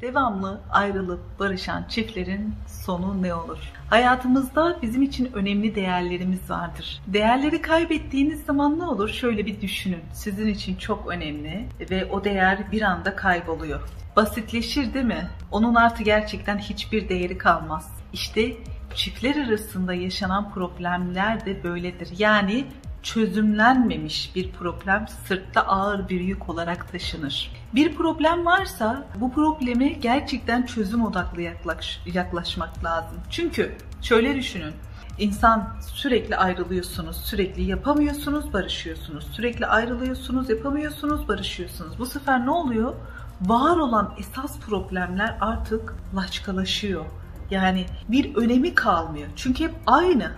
[0.00, 3.58] devamlı ayrılıp barışan çiftlerin sonu ne olur?
[3.90, 7.02] Hayatımızda bizim için önemli değerlerimiz vardır.
[7.06, 9.08] Değerleri kaybettiğiniz zaman ne olur?
[9.08, 10.02] Şöyle bir düşünün.
[10.12, 13.80] Sizin için çok önemli ve o değer bir anda kayboluyor.
[14.16, 15.28] Basitleşir değil mi?
[15.50, 17.92] Onun artı gerçekten hiçbir değeri kalmaz.
[18.12, 18.52] İşte
[18.94, 22.08] çiftler arasında yaşanan problemler de böyledir.
[22.18, 22.64] Yani
[23.06, 27.52] çözümlenmemiş bir problem sırtta ağır bir yük olarak taşınır.
[27.74, 33.18] Bir problem varsa bu probleme gerçekten çözüm odaklı yaklaş, yaklaşmak lazım.
[33.30, 34.72] Çünkü şöyle düşünün.
[35.18, 39.24] İnsan sürekli ayrılıyorsunuz, sürekli yapamıyorsunuz, barışıyorsunuz.
[39.32, 41.98] Sürekli ayrılıyorsunuz, yapamıyorsunuz, barışıyorsunuz.
[41.98, 42.94] Bu sefer ne oluyor?
[43.40, 47.04] Var olan esas problemler artık laçkalaşıyor.
[47.50, 49.28] Yani bir önemi kalmıyor.
[49.36, 50.30] Çünkü hep aynı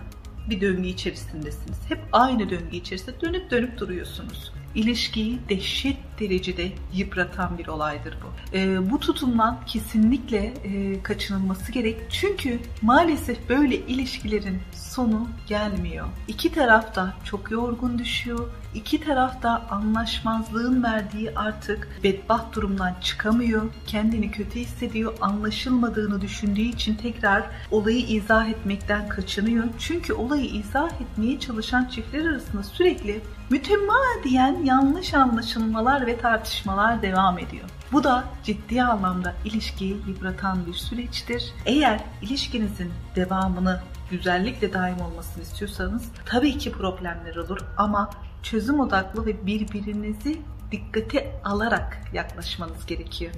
[0.49, 1.77] bir döngü içerisindesiniz.
[1.89, 4.53] Hep aynı döngü içerisinde dönüp dönüp duruyorsunuz.
[4.75, 8.57] İlişkiyi dehşet derecede yıpratan bir olaydır bu.
[8.57, 11.97] E, bu tutumdan kesinlikle e, kaçınılması gerek.
[12.09, 16.07] Çünkü maalesef böyle ilişkilerin sonu gelmiyor.
[16.27, 18.49] İki taraf da çok yorgun düşüyor.
[18.73, 23.63] İki taraf da anlaşmazlığın verdiği artık bedbaht durumdan çıkamıyor.
[23.87, 25.13] Kendini kötü hissediyor.
[25.21, 29.63] Anlaşılmadığını düşündüğü için tekrar olayı izah etmekten kaçınıyor.
[29.79, 37.69] Çünkü olayı izah etmeye çalışan çiftler arasında sürekli mütemadiyen yanlış anlaşılmalar ve tartışmalar devam ediyor.
[37.91, 41.53] Bu da ciddi anlamda ilişkiyi yıpratan bir süreçtir.
[41.65, 48.09] Eğer ilişkinizin devamını güzellikle daim olmasını istiyorsanız tabii ki problemler olur ama
[48.43, 53.33] çözüm odaklı ve birbirinizi dikkate alarak yaklaşmanız gerekiyor.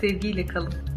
[0.00, 0.89] Sevgiyle kalın.